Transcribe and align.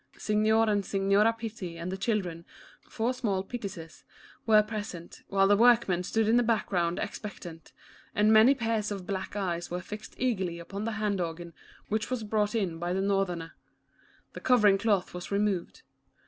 Signer 0.17 0.63
and 0.63 0.83
Signora 0.83 1.31
Pitti 1.31 1.77
and 1.77 1.91
the 1.91 1.95
children, 1.95 2.43
four 2.89 3.13
small 3.13 3.43
Pittises, 3.43 4.03
were 4.47 4.63
present, 4.63 5.21
while 5.27 5.47
the 5.47 5.55
workmen 5.55 6.01
stood 6.01 6.27
in 6.27 6.37
the 6.37 6.41
background 6.41 6.97
ex 6.99 7.19
pectant, 7.19 7.71
and 8.15 8.33
many 8.33 8.55
pairs 8.55 8.89
of 8.89 9.05
black 9.05 9.35
eyes 9.35 9.69
were 9.69 9.79
fixed 9.79 10.15
eagerly 10.17 10.57
upon 10.57 10.85
the 10.85 10.93
hand 10.93 11.21
organ 11.21 11.53
which 11.87 12.09
was 12.09 12.23
brought 12.23 12.55
in 12.55 12.79
by 12.79 12.93
the 12.93 12.99
Northerner. 13.01 13.53
The 14.33 14.39
covering 14.41 14.79
cloth 14.79 15.13
was 15.13 15.29
removed. 15.29 15.83